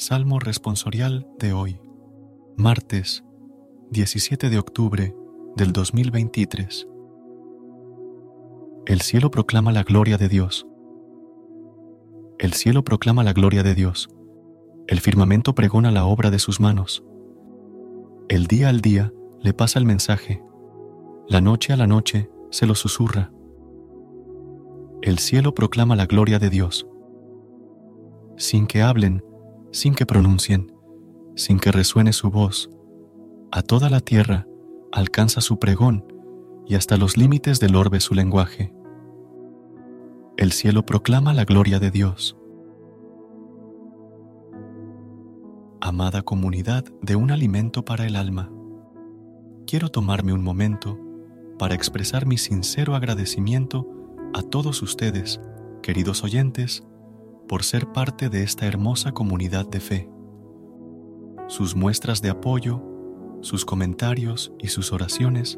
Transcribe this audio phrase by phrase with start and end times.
[0.00, 1.80] Salmo responsorial de hoy,
[2.56, 3.24] martes
[3.90, 5.12] 17 de octubre
[5.56, 6.86] del 2023.
[8.86, 10.68] El cielo proclama la gloria de Dios.
[12.38, 14.08] El cielo proclama la gloria de Dios.
[14.86, 17.02] El firmamento pregona la obra de sus manos.
[18.28, 20.40] El día al día le pasa el mensaje.
[21.26, 23.32] La noche a la noche se lo susurra.
[25.02, 26.86] El cielo proclama la gloria de Dios.
[28.36, 29.24] Sin que hablen,
[29.70, 30.72] sin que pronuncien,
[31.36, 32.70] sin que resuene su voz,
[33.50, 34.46] a toda la tierra
[34.92, 36.04] alcanza su pregón
[36.66, 38.72] y hasta los límites del orbe su lenguaje.
[40.36, 42.36] El cielo proclama la gloria de Dios.
[45.80, 48.50] Amada comunidad de un alimento para el alma,
[49.66, 50.98] quiero tomarme un momento
[51.58, 53.86] para expresar mi sincero agradecimiento
[54.34, 55.40] a todos ustedes,
[55.82, 56.84] queridos oyentes,
[57.48, 60.10] por ser parte de esta hermosa comunidad de fe.
[61.48, 62.82] Sus muestras de apoyo,
[63.40, 65.56] sus comentarios y sus oraciones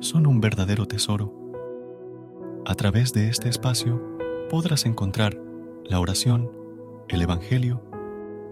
[0.00, 1.32] son un verdadero tesoro.
[2.66, 4.02] A través de este espacio
[4.50, 5.40] podrás encontrar
[5.84, 6.50] la oración,
[7.08, 7.82] el Evangelio,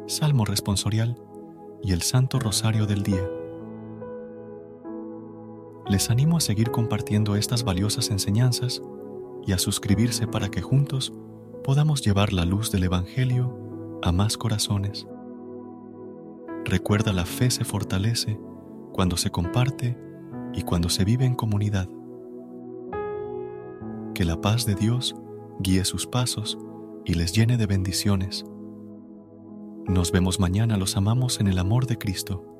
[0.06, 1.20] Salmo responsorial
[1.82, 3.28] y el Santo Rosario del Día.
[5.88, 8.80] Les animo a seguir compartiendo estas valiosas enseñanzas
[9.44, 11.12] y a suscribirse para que juntos
[11.62, 15.06] podamos llevar la luz del Evangelio a más corazones.
[16.64, 18.38] Recuerda la fe se fortalece
[18.92, 19.96] cuando se comparte
[20.54, 21.88] y cuando se vive en comunidad.
[24.14, 25.14] Que la paz de Dios
[25.60, 26.58] guíe sus pasos
[27.04, 28.44] y les llene de bendiciones.
[29.86, 32.59] Nos vemos mañana, los amamos en el amor de Cristo.